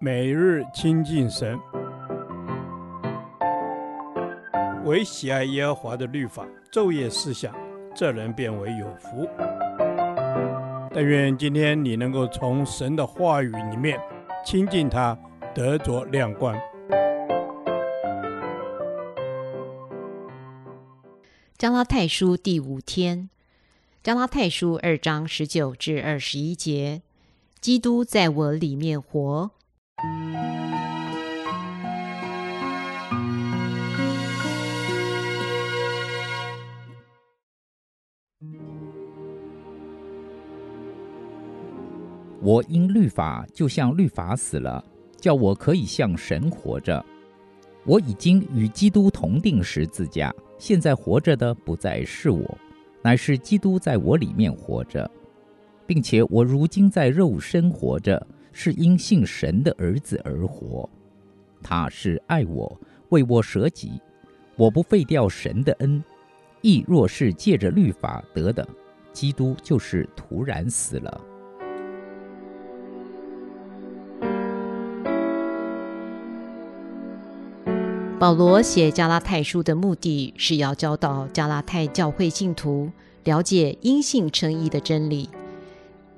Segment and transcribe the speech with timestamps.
[0.00, 1.58] 每日亲近神，
[4.84, 7.54] 唯喜爱耶和华的律法，昼夜思想，
[7.94, 9.28] 这人便为有福。
[10.92, 13.98] 但愿今天你能够从神的话语里面
[14.44, 15.18] 亲近他，
[15.54, 16.54] 得着亮光。
[21.56, 23.30] 加拉太书第五天，
[24.02, 27.00] 加拉太书二章十九至二十一节，
[27.60, 29.50] 基督在我里面活。
[42.46, 44.84] 我因律法就像律法死了，
[45.16, 47.02] 叫我可以向神活着。
[47.86, 52.58] 我已经与基督同钉十字架，现在活着的不再是我，
[53.00, 55.10] 乃是基督在我里面活着，
[55.86, 60.88] 并且我如今在肉身活着，是因信神的儿子而活。
[61.62, 62.80] 他是爱我，
[63.10, 64.00] 为我舍己，
[64.56, 66.02] 我不废掉神的恩。
[66.62, 68.66] 义若是借着律法得的，
[69.12, 71.20] 基督就是徒然死了。
[78.18, 82.90] 保罗写加拉太书的目的是要教导加拉太教会信徒
[83.24, 85.28] 了解因信称义的真理。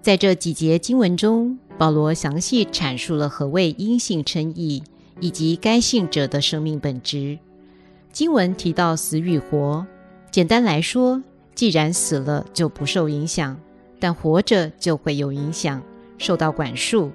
[0.00, 4.82] 在这几节经文中，保罗详细阐述了何谓因性称义，
[5.20, 7.38] 以及该信者的生命本质。
[8.12, 9.84] 经文提到死与活，
[10.30, 11.22] 简单来说，
[11.54, 13.58] 既然死了就不受影响，
[13.98, 15.82] 但活着就会有影响，
[16.18, 17.10] 受到管束。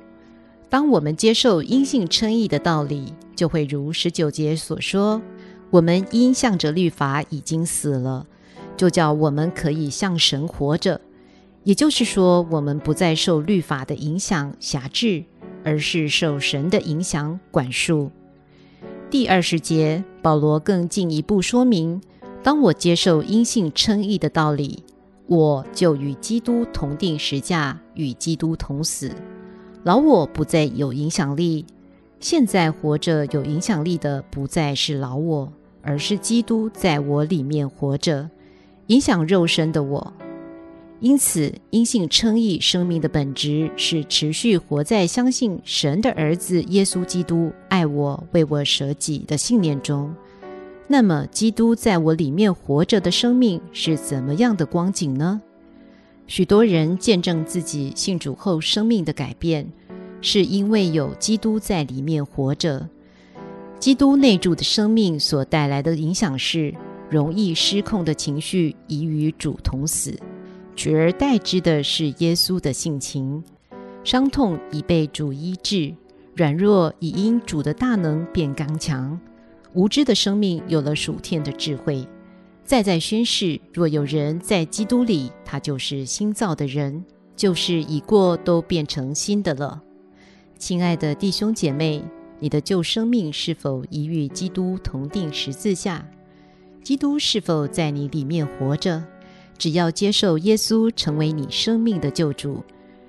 [0.70, 5.22] 当我们接受因性称义的道理，就会如十九节所说，
[5.70, 8.26] 我们因向着律法已经死了，
[8.76, 11.00] 就叫我们可以向神活着。
[11.68, 15.26] 也就是说，我们不再受律法的影响辖制，
[15.66, 18.10] 而是受神的影响管束。
[19.10, 22.02] 第二十节，保罗更进一步说明，
[22.42, 24.82] 当我接受因信称义的道理，
[25.26, 29.12] 我就与基督同钉十架，与基督同死。
[29.84, 31.66] 老我不再有影响力，
[32.22, 38.30] 现在活着有影响力的不再是老我，而是基督在我里面活着，
[38.86, 40.14] 影响肉身的我。
[41.00, 50.12] 因此，因信称义生命的本质是持续活在相信神的儿子耶稣基督爱我、为我舍己的信念中。
[50.88, 55.40] 那么，基督在我里面活着的生命是怎么样的光景呢？
[56.26, 59.72] 许多人见证自己信主后生命的改变，
[60.20, 62.90] 是因为有基督在里面活着。
[63.80, 66.74] 基督内住的生命所带来的影响是，
[67.10, 70.20] 容易失控的情绪已与主同死，
[70.78, 73.44] 取而代之的是耶稣的性情。
[74.04, 75.94] 伤痛已被主医治，
[76.36, 79.20] 软弱已因主的大能变刚强。
[79.74, 82.08] 无知的生命有了属天的智慧。
[82.64, 87.04] 再再宣誓，若有人在基督里，他就是新造的人，
[87.36, 89.82] 旧事已过，都变成新的了。
[90.60, 92.04] 亲爱的弟兄姐妹，
[92.40, 96.08] 你的旧生命是否已与基督同钉十字架？
[96.84, 99.04] 基督是否在你里面活着？
[99.58, 102.64] 只要接受耶稣成为你生命的救主，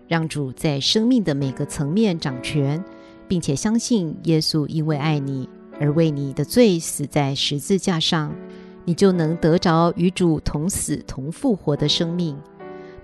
[0.06, 2.82] 让主在生命的每个层面掌权，
[3.26, 5.48] 并且相信耶稣因为爱你
[5.80, 8.34] 而为你的罪死在十字架上。
[8.84, 12.34] 你就能得着与主同死同复活的生命。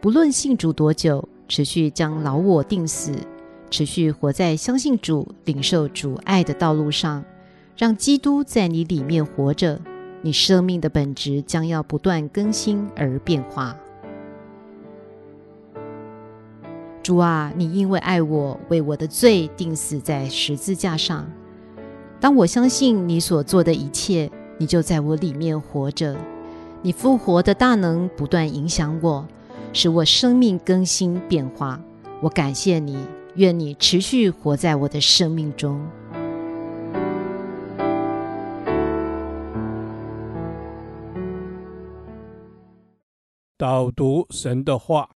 [0.00, 3.12] 不论信主多久，持续将老我定死，
[3.69, 7.22] 持续活在相信主、领受主爱的道路上，
[7.76, 9.78] 让基督在你里面活着，
[10.25, 13.77] 你生命的本质将要不断更新而变化。
[17.03, 21.31] 主啊，你因为爱我，为我的罪钉死在十字架上。
[22.19, 24.29] 当我相信你所做的一切。
[24.57, 26.17] 你就在我里面活着，
[26.81, 29.27] 你复活的大能不断影响我，
[29.73, 31.81] 使我生命更新变化。
[32.21, 32.97] 我感谢你，
[33.35, 35.85] 愿你持续活在我的生命中。
[43.64, 45.08] 导读神的话。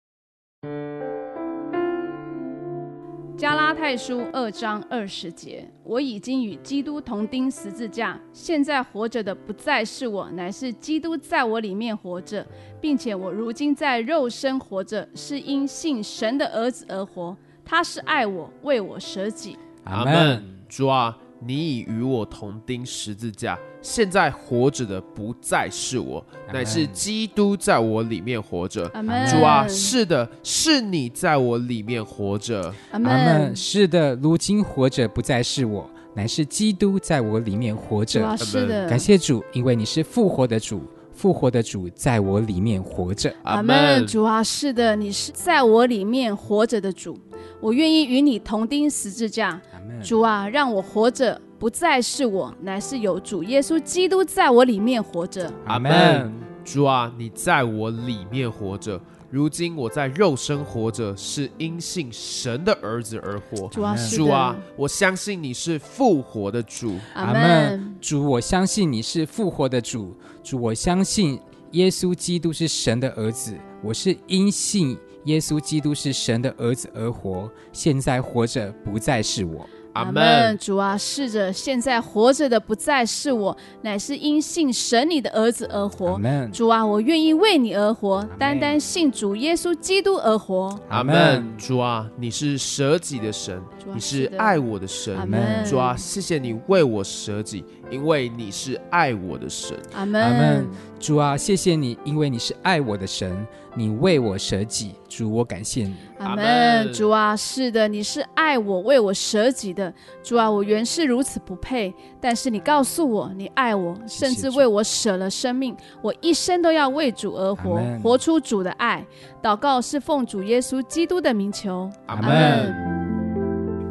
[3.36, 12.46] 加拉太书二章二十节：我已经与基督同钉十字架，现在活着的不再是我，乃是基督在我里面活着，
[12.80, 17.36] 并且我如今在肉身活着，是因信神的儿子而活。
[17.64, 19.58] 他是爱我，为我舍己。
[19.82, 20.40] 阿门。
[20.68, 28.88] 主啊，你已与我同钉十字架，现在活着的不再是我，乃是基督在我里面活着。
[29.30, 32.72] 主啊，是的，是你在我里面活着。
[32.90, 33.54] 阿门。
[33.54, 38.20] 是的，如今活着不再是我，乃是基督在我里面活着。
[38.20, 38.88] 主啊，是的。
[38.88, 40.82] 感谢主，因为你是复活的主。
[41.12, 44.06] 复活的主在我里面活着，阿门。
[44.06, 47.18] 主啊，是的，你是在我里面活着的主，
[47.60, 49.60] 我愿意与你同钉十字架。
[50.02, 55.50] 主啊，让我活着不再是我，乃是有主耶稣基督在我里面活着。
[55.64, 56.32] 阿门。
[56.64, 59.00] 主啊，你在我里面活着。
[59.30, 63.68] 如今我在肉身活着，是因信神的儿子而活。
[63.68, 66.94] 主啊，主啊，我相信你是复活的主。
[67.14, 67.96] 阿门。
[68.00, 70.14] 主，我相信你是复活的主。
[70.42, 71.40] 主，我相信
[71.72, 73.56] 耶稣基督是神的儿子。
[73.82, 77.50] 我是因信耶稣基督是神的儿子而活。
[77.72, 79.68] 现在活着不再是我。
[79.96, 86.12] 阿门，主啊，是着，现在活着的不再是我，乃是因信神你的儿子而活。
[86.12, 90.78] 阿门，主啊，我愿意为你而活，单单信主耶稣基督而活。
[90.90, 93.58] 阿门，主啊，你是舍己的神，
[93.94, 95.16] 你是爱我的神。
[95.16, 97.64] 阿门，主啊，谢谢你为我舍己。
[97.88, 100.20] 因为你是爱我的神，阿门。
[100.20, 100.66] 阿门。
[100.98, 103.46] 主啊，谢谢你，因为你是爱我的神，
[103.76, 104.96] 你为我舍己。
[105.08, 106.92] 主，我感谢你，阿门。
[106.92, 109.92] 主啊，是的，你是爱我、为我舍己的。
[110.22, 115.76] 主啊，我原是如此不配，但是你告诉我，你爱我，甚至为我舍了生命。
[116.02, 119.04] 我一生都要为主而活，活出主的爱。
[119.42, 122.74] 祷告是奉主耶稣基督的名求，阿门。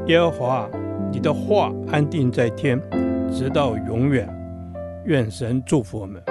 [0.07, 0.69] 耶和华，
[1.11, 2.81] 你的话安定在天。
[3.31, 4.29] 直到永远，
[5.05, 6.21] 愿神祝福我们。